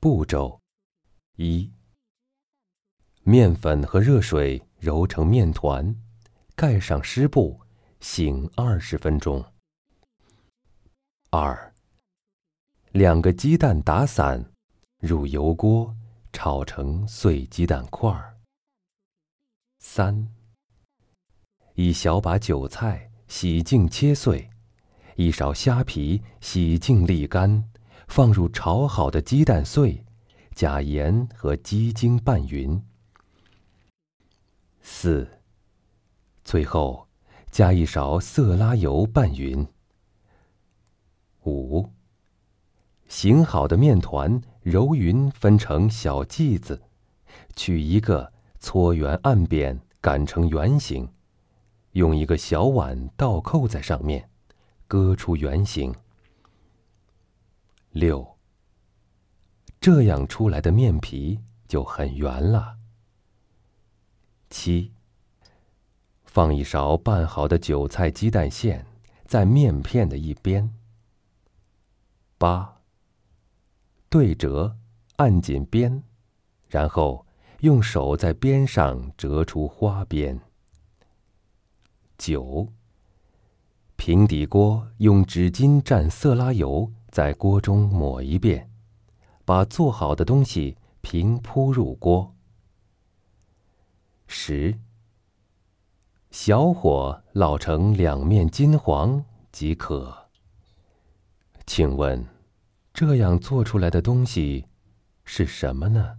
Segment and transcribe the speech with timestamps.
[0.00, 0.60] 步骤：
[1.34, 1.72] 一、
[3.24, 5.92] 面粉和热水揉成面团，
[6.54, 7.60] 盖上湿布，
[7.98, 9.44] 醒二十分钟。
[11.30, 11.74] 二、
[12.92, 14.52] 两个鸡蛋打散，
[15.00, 15.92] 入油锅
[16.32, 18.38] 炒成碎鸡蛋块儿。
[19.80, 20.32] 三、
[21.74, 24.48] 一小把韭菜洗净切碎，
[25.16, 27.68] 一勺虾皮洗净沥干。
[28.08, 30.02] 放入炒好的鸡蛋碎，
[30.54, 32.82] 加盐和鸡精拌匀。
[34.82, 35.28] 四。
[36.42, 37.06] 最后，
[37.50, 39.64] 加一勺色拉油拌匀。
[41.44, 41.90] 五。
[43.06, 46.82] 醒好的面团揉匀，分成小剂子，
[47.54, 51.08] 取一个搓圆按扁，擀成圆形，
[51.92, 54.28] 用一个小碗倒扣在上面，
[54.86, 55.94] 割出圆形。
[57.98, 58.38] 六，
[59.80, 62.76] 这样出来的面皮就很圆了。
[64.50, 64.92] 七，
[66.22, 68.86] 放一勺拌好的韭菜鸡蛋馅
[69.26, 70.72] 在面片的一边。
[72.38, 72.82] 八，
[74.08, 74.76] 对折，
[75.16, 76.04] 按紧边，
[76.68, 77.26] 然后
[77.62, 80.40] 用手在边上折出花边。
[82.16, 82.72] 九，
[83.96, 86.92] 平底锅用纸巾蘸色拉油。
[87.18, 88.70] 在锅中抹一遍，
[89.44, 92.32] 把做好的东西平铺入锅。
[94.28, 94.78] 十，
[96.30, 100.28] 小火烙成两面金黄即可。
[101.66, 102.24] 请问，
[102.94, 104.66] 这样做出来的东西
[105.24, 106.18] 是什么呢？